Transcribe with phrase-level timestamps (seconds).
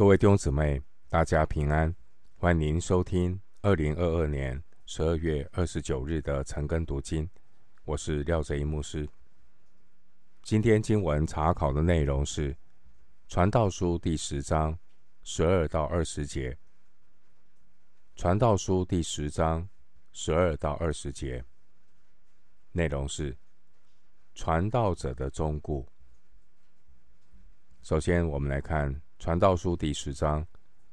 [0.00, 1.94] 各位弟兄姊妹，大家平安，
[2.38, 7.28] 欢迎收听二零二二年十二月二十九日的晨更读经。
[7.84, 9.06] 我是廖哲一牧师。
[10.42, 12.54] 今天经文查考的内容是
[13.28, 14.78] 《传道书》第十章
[15.22, 16.52] 十二到二十节，
[18.16, 19.68] 《传道书》第十章
[20.12, 21.44] 十二到二十节
[22.72, 23.36] 内容是
[24.34, 25.86] 传道者的忠固。
[27.82, 28.98] 首先，我们来看。
[29.20, 30.46] 传道书第十章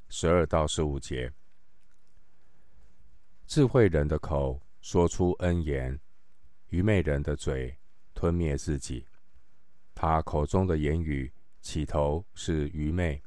[0.09, 1.31] 十二到十五节：
[3.45, 5.97] 智慧人的口说出恩言，
[6.67, 7.73] 愚昧人的嘴
[8.13, 9.07] 吞灭自己。
[9.95, 11.31] 他口中的言语
[11.61, 13.23] 起头是愚昧，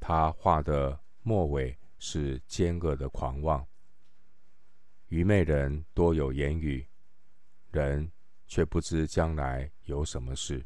[0.00, 3.62] 他话的末尾是奸恶的狂妄。
[5.08, 6.88] 愚昧人多有言语，
[7.72, 8.10] 人
[8.46, 10.64] 却不知将来有什么事。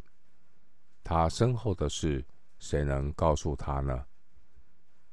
[1.03, 2.25] 他身后的事。
[2.65, 4.07] 谁能告诉他呢？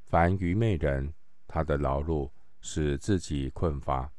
[0.05, 1.13] 凡愚昧人，
[1.45, 2.31] 他的劳碌
[2.62, 4.09] 使自己困乏，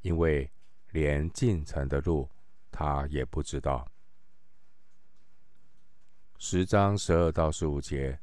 [0.00, 0.50] 因为
[0.90, 2.28] 连进城的路
[2.68, 3.88] 他也不知道。
[6.38, 8.18] 十章十二到十五节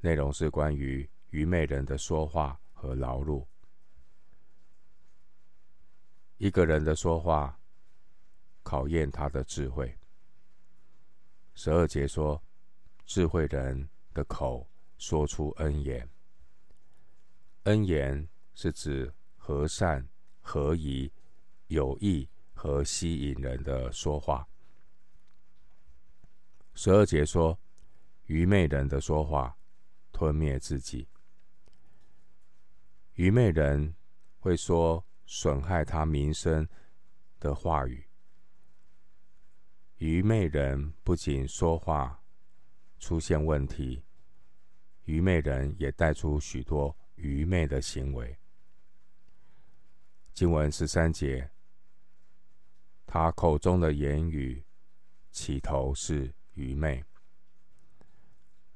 [0.00, 3.46] 内容是关于愚昧人的说话和劳碌。
[6.36, 7.58] 一个人的说话
[8.62, 9.96] 考验他的智慧。
[11.54, 12.38] 十二节说。
[13.06, 14.68] 智慧人的口
[14.98, 16.10] 说出恩言，
[17.62, 20.06] 恩言是指和善、
[20.40, 21.10] 合宜、
[21.68, 24.46] 有益和吸引人的说话。
[26.74, 27.56] 十二节说，
[28.24, 29.56] 愚昧人的说话
[30.10, 31.08] 吞灭自己。
[33.14, 33.94] 愚昧人
[34.40, 36.68] 会说损害他名声
[37.38, 38.08] 的话语。
[39.98, 42.20] 愚昧人不仅说话。
[42.98, 44.02] 出现问题，
[45.04, 48.36] 愚昧人也带出许多愚昧的行为。
[50.32, 51.50] 经文十三节，
[53.06, 54.64] 他口中的言语
[55.30, 57.04] 起头是愚昧，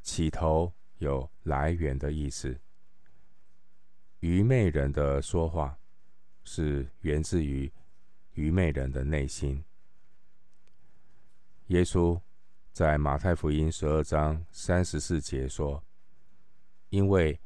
[0.03, 2.61] 起头有来源的意思。
[4.21, 5.79] 愚昧人的说话
[6.45, 7.73] 是源自于
[8.35, 9.65] 愚昧人的内心。
[11.69, 12.21] 耶稣。
[12.73, 15.83] 在马太福音十二章三十四节说
[16.89, 17.39] ：“因为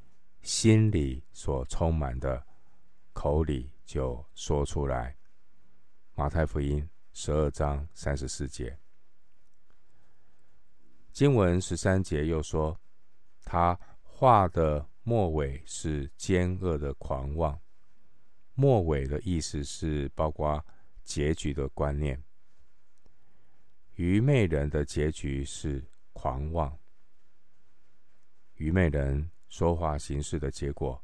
[0.43, 2.47] 心里所充满的，
[3.13, 5.17] 口里就说出来。”
[6.15, 8.79] 马太福音十二章三十四节。
[11.13, 12.79] 经文十三节又说
[13.45, 17.59] ：“他话的末尾是奸恶的狂妄。”
[18.55, 20.65] 末尾的意思是包括
[21.03, 22.23] 结局的观念。
[23.95, 26.77] 愚昧人的结局是狂妄。
[28.57, 31.01] 愚昧人说话行事的结果，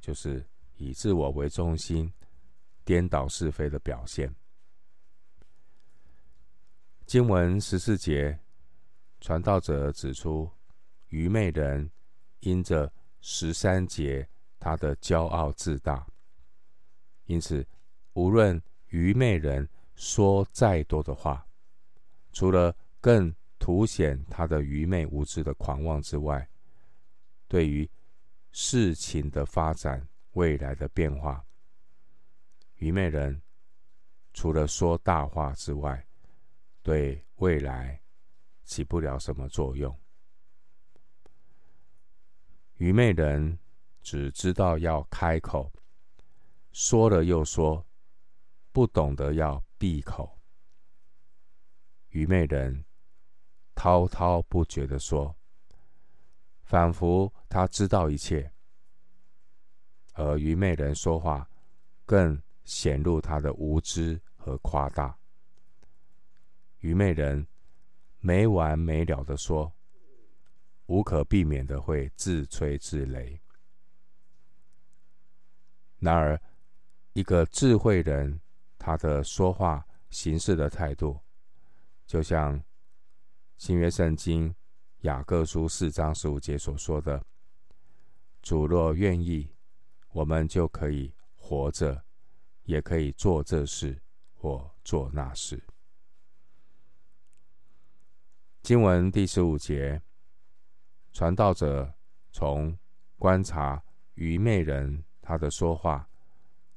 [0.00, 0.44] 就是
[0.76, 2.12] 以自我为中心、
[2.84, 4.32] 颠倒是非的表现。
[7.06, 8.38] 经文十四节，
[9.20, 10.50] 传道者指出，
[11.08, 11.90] 愚昧人
[12.40, 14.28] 因着十三节
[14.58, 16.06] 他的骄傲自大，
[17.26, 17.66] 因此
[18.14, 21.46] 无论愚昧人说再多的话。
[22.32, 26.48] 除了更凸显他的愚昧无知的狂妄之外，
[27.46, 27.88] 对于
[28.50, 31.44] 事情的发展、未来的变化，
[32.76, 33.40] 愚昧人
[34.32, 36.04] 除了说大话之外，
[36.82, 38.00] 对未来
[38.64, 39.96] 起不了什么作用。
[42.78, 43.58] 愚昧人
[44.02, 45.70] 只知道要开口，
[46.72, 47.86] 说了又说，
[48.72, 50.36] 不懂得要闭口。
[52.12, 52.84] 愚昧人
[53.74, 55.34] 滔滔不绝地说，
[56.62, 58.50] 仿佛他知道一切；
[60.12, 61.48] 而愚昧人说话
[62.04, 65.16] 更显露他的无知和夸大。
[66.80, 67.46] 愚昧人
[68.20, 69.72] 没完没了地说，
[70.86, 73.40] 无可避免的会自吹自擂。
[75.98, 76.38] 然而，
[77.14, 78.38] 一个智慧人，
[78.76, 81.18] 他的说话行事的态度。
[82.12, 82.62] 就像
[83.56, 84.54] 新约圣经
[84.98, 87.24] 雅各书四章十五节所说的
[88.42, 89.50] ：“主若愿意，
[90.10, 92.04] 我们就可以活着，
[92.64, 93.98] 也可以做这事
[94.34, 95.64] 或做那事。”
[98.60, 100.02] 经文第十五节，
[101.14, 101.94] 传道者
[102.30, 102.78] 从
[103.16, 103.82] 观察
[104.16, 106.06] 愚昧人他的说话，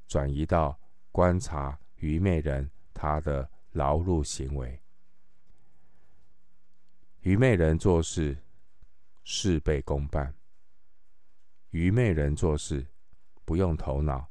[0.07, 0.79] 转移到
[1.11, 4.81] 观察愚昧人他的劳碌行为。
[7.25, 8.37] 愚昧人做事
[9.23, 10.31] 事倍功半，
[11.71, 12.85] 愚昧人做事
[13.43, 14.29] 不用头脑，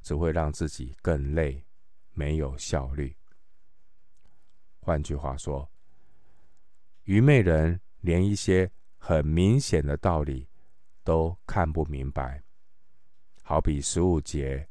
[0.00, 1.62] 只会让自己更累，
[2.14, 3.14] 没有效率。
[4.80, 5.70] 换句话说，
[7.04, 10.48] 愚昧人连一些很明显的道理
[11.04, 12.42] 都看不明白，
[13.42, 14.66] 好比十五节，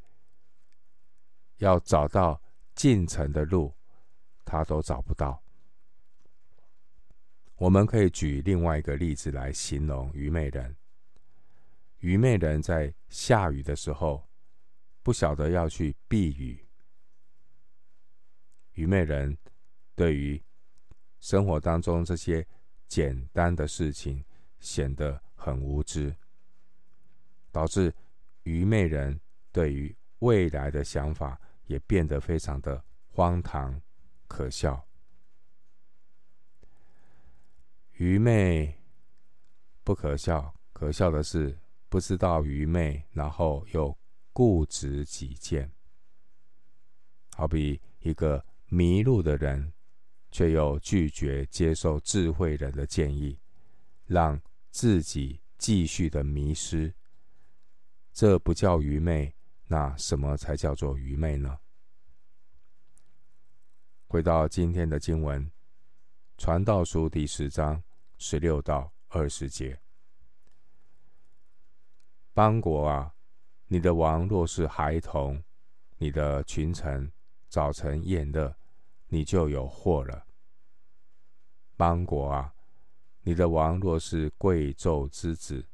[1.57, 2.41] 要找到
[2.73, 3.71] 进城的路，
[4.43, 5.43] 他都找不到。
[7.61, 10.75] 我们可以举另外一个例子来形容愚昧人。
[11.99, 14.27] 愚昧人在下雨的时候，
[15.03, 16.65] 不晓得要去避雨。
[18.73, 19.37] 愚昧人
[19.93, 20.43] 对于
[21.19, 22.43] 生活当中这些
[22.87, 24.25] 简单的事情
[24.59, 26.15] 显得很无知，
[27.51, 27.93] 导致
[28.41, 29.21] 愚昧人
[29.51, 33.79] 对于未来的想法也变得非常的荒唐
[34.27, 34.83] 可笑。
[38.01, 38.81] 愚昧
[39.83, 41.55] 不可笑，可笑的是
[41.87, 43.95] 不知道愚昧，然后又
[44.33, 45.71] 固执己见。
[47.35, 49.71] 好比一个迷路的人，
[50.31, 53.37] 却又拒绝接受智慧人的建议，
[54.07, 56.91] 让自己继续的迷失。
[58.11, 59.31] 这不叫愚昧，
[59.67, 61.59] 那什么才叫做愚昧呢？
[64.07, 65.45] 回到今天的经文，
[66.39, 67.83] 《传道书》第十章。
[68.23, 69.81] 十六到二十节，
[72.35, 73.15] 邦国啊，
[73.65, 75.43] 你的王若是孩童，
[75.97, 77.11] 你的群臣
[77.49, 78.55] 早晨宴乐，
[79.07, 80.27] 你就有祸了。
[81.75, 82.53] 邦国啊，
[83.23, 85.65] 你的王若是贵胄之子，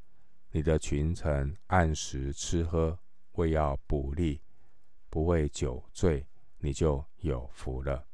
[0.52, 2.98] 你的群臣按时吃喝，
[3.34, 4.42] 为要补力，
[5.10, 6.26] 不为酒醉，
[6.60, 8.08] 你就有福了。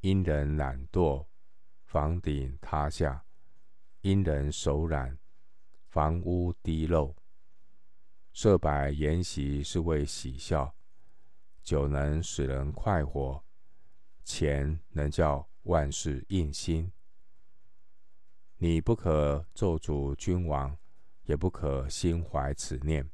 [0.00, 1.24] 因人懒惰。
[1.88, 3.24] 房顶塌下，
[4.02, 5.16] 因人手染；
[5.86, 7.16] 房屋滴漏，
[8.30, 10.74] 设摆筵席是为喜笑，
[11.62, 13.42] 酒能使人快活，
[14.22, 16.92] 钱能叫万事应心。
[18.58, 20.76] 你不可咒诅君王，
[21.22, 23.10] 也不可心怀此念，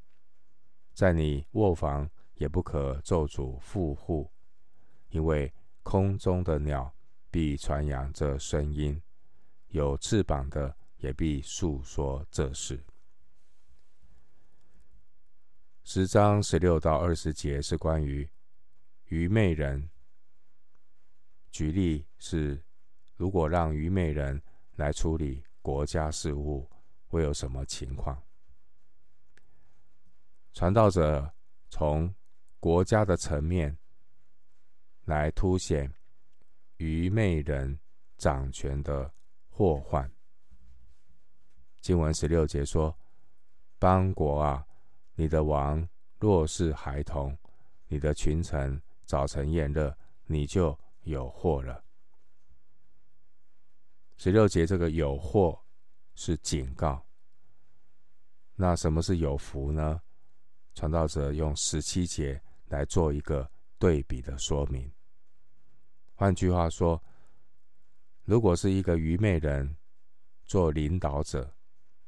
[0.93, 4.33] 在你卧房也不可咒诅富户，
[5.11, 5.55] 因为
[5.85, 6.93] 空中的鸟。
[7.35, 9.03] 必传扬这声音，
[9.71, 12.81] 有翅膀的也必述说这事。
[15.83, 18.31] 十章十六到二十节是关于
[19.07, 19.91] 愚昧人。
[21.51, 22.63] 举例是，
[23.17, 24.41] 如果让愚昧人
[24.77, 26.71] 来处理国家事务，
[27.09, 28.23] 会有什么情况？
[30.53, 31.35] 传道者
[31.69, 32.15] 从
[32.61, 33.77] 国家的层面
[35.07, 35.93] 来凸显。
[36.85, 37.79] 愚昧人
[38.19, 39.11] 掌权的
[39.49, 40.11] 祸患。
[41.81, 42.95] 经文十六节说
[43.81, 44.67] ：“邦国啊，
[45.15, 45.89] 你的王
[46.19, 47.35] 若是孩童，
[47.89, 49.97] 你的群臣早晨宴乐，
[50.27, 51.83] 你就有祸了。”
[54.19, 55.59] 十六节这个有祸
[56.15, 57.03] 是警告。
[58.57, 60.03] 那什么是有福呢？
[60.75, 64.93] 传道者用十七节来做一个对比的说明。
[66.15, 67.03] 换句话说，
[68.25, 69.77] 如果是一个愚昧人
[70.45, 71.53] 做领导者，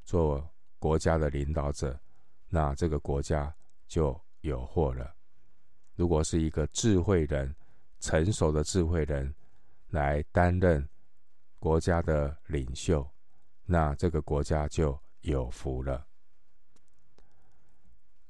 [0.04, 0.48] 做
[0.78, 1.98] 国家的领导者，
[2.48, 3.52] 那这个国家
[3.88, 5.04] 就有祸了；
[5.94, 7.54] 如果是一个智慧人、
[7.98, 9.34] 成熟的智慧人
[9.88, 10.88] 来担任
[11.58, 13.06] 国家的领袖，
[13.64, 16.06] 那这个国家就有福了。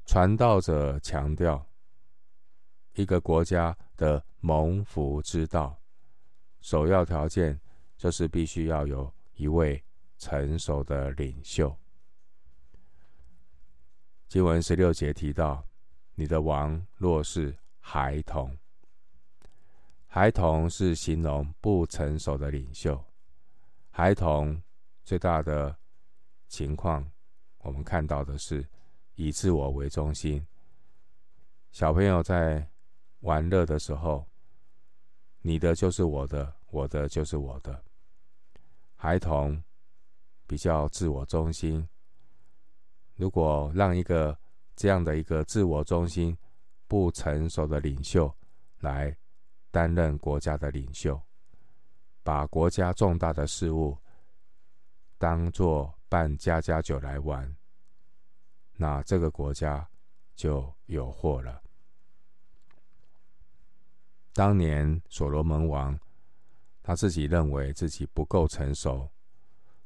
[0.06, 1.66] 传道者强调，
[2.94, 5.80] 一个国家的蒙福之道，
[6.60, 7.60] 首要条件
[7.96, 9.82] 就是必须要有一位
[10.18, 11.76] 成熟的领袖。
[14.28, 15.66] 经文十六节提到，
[16.14, 18.56] 你的王若是孩童，
[20.06, 23.02] 孩童是形容不成熟的领袖。
[23.90, 24.60] 孩童
[25.04, 25.76] 最大的
[26.48, 27.08] 情况，
[27.58, 28.68] 我们看到的是
[29.14, 30.44] 以自我为中心。
[31.70, 32.68] 小朋友在
[33.26, 34.24] 玩乐的时候，
[35.40, 37.82] 你的就是我的，我的就是我的。
[38.94, 39.60] 孩童
[40.46, 41.86] 比较自我中心。
[43.16, 44.38] 如果让一个
[44.76, 46.38] 这样的一个自我中心、
[46.86, 48.32] 不成熟的领袖
[48.78, 49.14] 来
[49.72, 51.20] 担任国家的领袖，
[52.22, 53.98] 把国家重大的事务
[55.18, 57.52] 当作办家家酒来玩，
[58.76, 59.84] 那这个国家
[60.36, 61.60] 就有祸了。
[64.36, 65.98] 当年所罗门王，
[66.82, 69.10] 他自己认为自己不够成熟，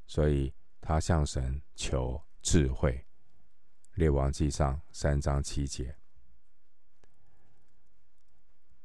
[0.09, 3.07] 所以他向神求智慧。
[3.95, 5.97] 列王记上三章七节，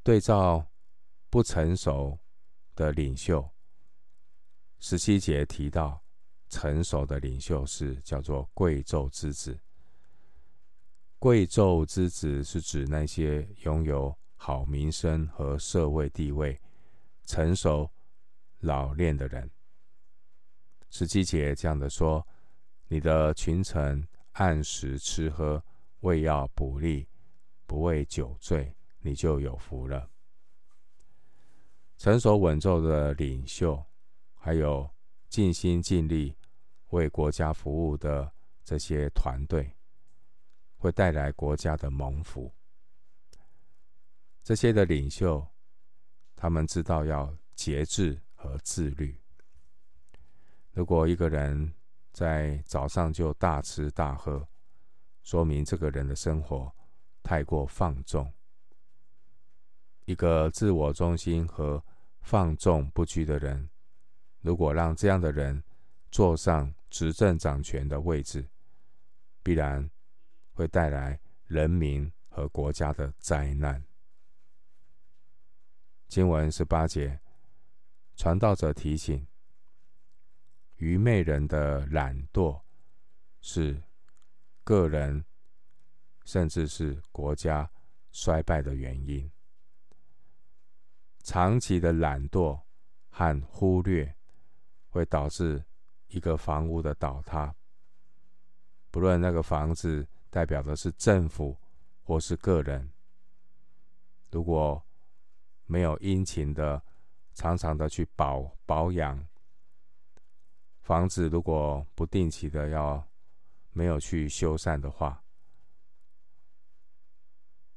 [0.04, 0.64] 对照
[1.32, 2.20] 不成熟
[2.76, 3.50] 的领袖，
[4.78, 6.00] 十七节提到
[6.48, 9.60] 成熟的领袖是叫做贵胄之子。
[11.18, 16.60] 贵胄之子是指那些拥有好名声和社会地位、
[17.26, 17.90] 成熟
[18.60, 19.50] 老练的人。
[20.90, 22.26] 十七节这样的说
[22.88, 25.64] ：“你的群臣。”按时吃喝，
[26.02, 27.08] 为要补力，
[27.66, 30.10] 不为酒醉，你就有福了。
[31.98, 33.82] 成熟稳重的领袖，
[34.34, 34.90] 还有
[35.30, 36.36] 尽心尽力
[36.90, 38.30] 为国家服务的
[38.62, 39.74] 这些团队，
[40.76, 42.54] 会带来国家的蒙福。
[44.46, 45.44] 这些的领袖，
[46.36, 49.20] 他们知道要节制和自律。
[50.72, 51.74] 如果一个人，
[52.14, 54.48] 在早上就大吃大喝，
[55.24, 56.72] 说明这个人的生活
[57.24, 58.32] 太过放纵。
[60.06, 61.84] 一个自我中心和
[62.22, 63.68] 放纵不羁的人，
[64.42, 65.64] 如果让这样的人
[66.12, 68.48] 坐上执政掌权的位置，
[69.42, 69.90] 必然
[70.54, 73.84] 会带来人民和国家的灾难。
[76.08, 77.20] 经文十八节，
[78.16, 79.26] 传道者提醒。
[80.78, 82.62] 愚昧人的懒惰
[83.40, 83.82] 是
[84.64, 85.24] 个人
[86.26, 87.70] 甚至是国家
[88.12, 89.32] 衰败的原因。
[91.24, 92.62] 长期的懒惰
[93.10, 94.16] 和忽略
[94.90, 95.64] 会导致
[96.08, 97.56] 一个房屋的倒塌。
[98.92, 101.58] 不论那个房子代表的是政府
[102.04, 102.92] 或是个人，
[104.30, 104.86] 如果
[105.66, 106.82] 没有殷勤的、
[107.34, 109.26] 常常的去保保养。
[110.82, 113.08] 房子如果不定期的要
[113.72, 115.24] 没有去修缮的话，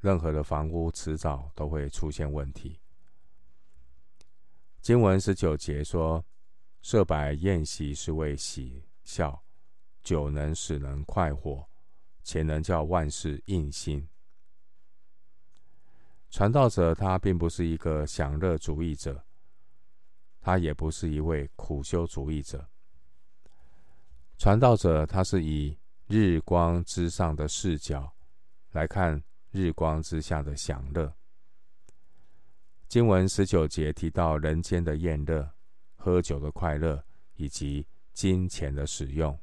[0.00, 2.78] 任何的房屋迟早都会出现问题。
[4.80, 6.25] 经文十九节说
[6.83, 9.42] ：“设摆宴席是为喜笑，
[10.02, 11.68] 酒能使人快活，
[12.23, 14.09] 且能叫万事应心。”
[16.30, 19.25] 传道者他并不是一个享乐主义者，
[20.40, 22.68] 他也不是一位苦修主义者。
[24.37, 28.12] 传道者，他是以日光之上的视角
[28.73, 31.12] 来看日光之下的享乐。
[32.88, 35.50] 经文十九节提到人间的宴乐、
[35.97, 37.02] 喝酒的快乐
[37.37, 39.37] 以及金钱的使用。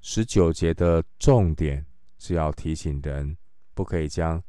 [0.00, 1.84] 十九节的重点
[2.18, 3.36] 是要提醒人，
[3.74, 4.42] 不可以将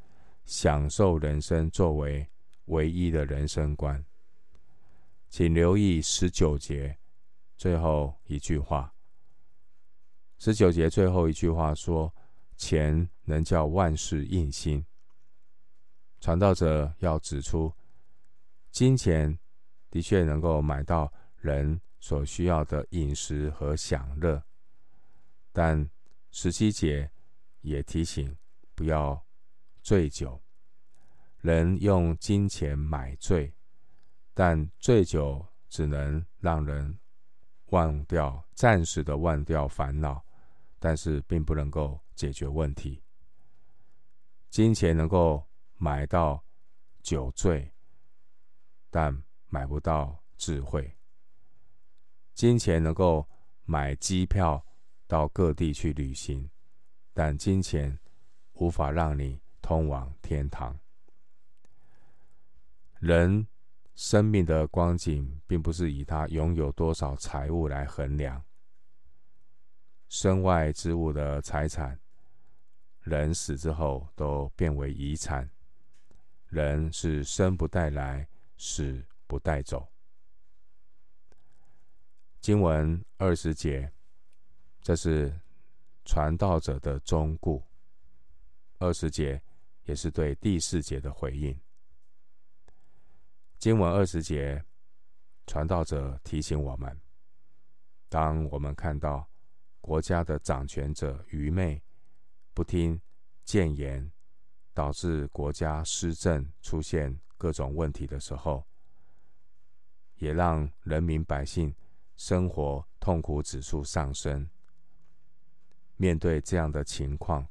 [0.48, 2.26] 享受人生作为
[2.64, 4.02] 唯一的人生观。
[5.28, 6.96] 请留意十九节
[7.54, 8.94] 最后一句话。
[10.38, 12.14] 十九节最后一句话说
[12.56, 14.82] ：“钱能叫万事应心。”
[16.18, 17.70] 传道者要指出，
[18.70, 19.38] 金钱
[19.90, 24.42] 的确能够买到人所需要的饮食和享乐，
[25.52, 25.90] 但
[26.30, 27.10] 十七节
[27.60, 28.34] 也提醒
[28.74, 29.22] 不要
[29.82, 30.42] 醉酒。
[31.40, 33.54] 人用金钱买醉，
[34.34, 36.98] 但醉酒只能让人
[37.66, 40.24] 忘掉，暂时的忘掉烦恼。
[40.80, 43.02] 但是并不能够解决问题。
[44.48, 45.44] 金钱能够
[45.74, 46.40] 买到
[47.02, 47.74] 酒醉，
[48.88, 50.96] 但买不到智慧。
[52.32, 53.28] 金钱能够
[53.64, 54.64] 买机票
[55.08, 56.48] 到各地去旅行，
[57.12, 57.98] 但金钱
[58.52, 60.74] 无法让你通往天堂。
[63.00, 63.46] 人
[63.94, 68.42] 生命的光景，并不是以他拥有多少财物来衡量。
[70.08, 72.00] 身外之物的财产，
[73.00, 75.46] 人死之后都变为遗产。
[76.46, 79.86] 人是生不带来，死不带走。
[82.40, 83.92] 经文二十节，
[84.80, 85.38] 这是
[86.06, 87.62] 传道者的忠告。
[88.78, 89.42] 二十节
[89.88, 91.58] 也是对第四节的回应。
[93.58, 94.64] 经文二十节，
[95.46, 97.00] 传道者提醒我们：
[98.08, 99.28] 当我们看到。
[99.80, 101.82] 国家的掌权者愚昧、
[102.52, 103.00] 不听
[103.46, 104.12] 谏言，
[104.74, 108.66] 导致国家施政、出现各种问题的时候，
[110.16, 111.74] 也让人民百姓
[112.16, 114.46] 生活痛苦指数上升。
[115.96, 117.48] 面对这样的情况，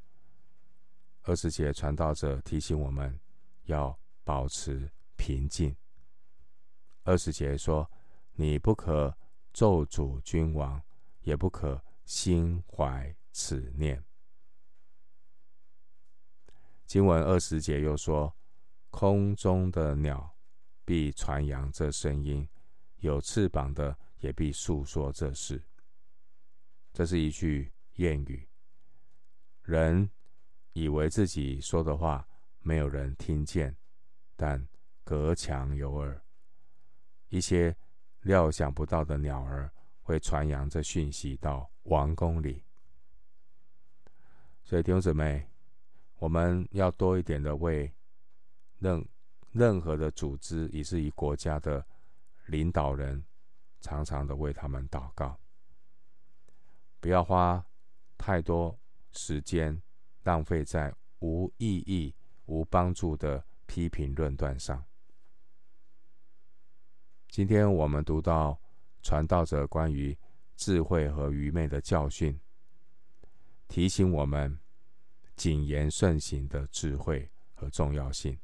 [1.27, 3.19] 二十节传道者提醒我们
[3.65, 5.75] 要保持平静。
[7.03, 7.89] 二十节说
[8.33, 9.13] ：“你不可
[9.51, 10.81] 咒诅君王，
[11.21, 14.01] 也不可。”心怀此念。
[16.85, 18.33] 经文二十节又说
[18.89, 20.33] ：“空中的鸟
[20.85, 22.47] 必传扬这声音，
[22.99, 25.61] 有翅膀的也必述说这事。”
[26.93, 28.47] 这是一句谚语。
[29.63, 30.09] 人
[30.77, 32.27] 以为自己说的话
[32.59, 33.75] 没有人听见，
[34.35, 34.63] 但
[35.03, 36.21] 隔墙有耳。
[37.29, 37.75] 一些
[38.21, 42.63] 料想不到的鸟儿会传扬这讯息到王宫里。
[44.63, 45.49] 所以弟兄姊妹，
[46.19, 47.91] 我们要多一点的为
[48.77, 49.03] 任
[49.51, 51.83] 任何的组织，以至于国家的
[52.45, 53.25] 领导人，
[53.81, 55.39] 常常的为他们祷告，
[56.99, 57.65] 不要花
[58.15, 58.77] 太多
[59.11, 59.81] 时间
[60.27, 62.13] 浪费在无意义、
[62.47, 64.83] 无帮助的批评论断上。
[67.29, 68.59] 今天我们读到
[69.01, 70.17] 传道者关于
[70.57, 72.37] 智慧和愚昧的教训，
[73.69, 74.59] 提醒我们
[75.37, 78.37] 谨言慎行的智慧和重要性。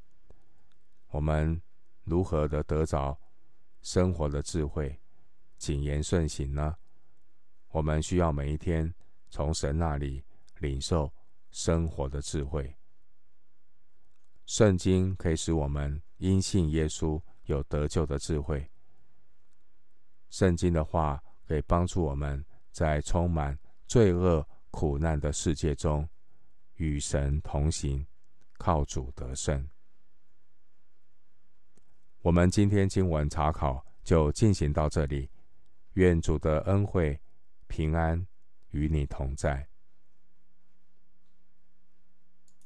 [1.10, 1.62] 我们
[2.06, 3.20] 如何的得着
[3.82, 4.98] 生活的智慧、
[5.58, 6.78] 谨言慎行呢？
[7.72, 8.94] 我们需要每一天
[9.30, 10.24] 从神那里
[10.60, 11.12] 领受
[11.54, 12.76] 生活的智慧。
[14.46, 18.70] 圣经可以使我们因信耶稣有得救的智慧。
[20.30, 23.58] 圣经的话可以帮助我们在充满
[23.88, 26.10] 罪恶、苦难的世界中
[26.76, 28.06] 与神同行，
[28.58, 29.70] 靠主得胜。
[32.22, 35.30] 我们今天经文查考就进行到这里，
[35.94, 37.22] 愿主的恩惠、
[37.68, 38.26] 平安
[38.72, 39.70] 与你同在。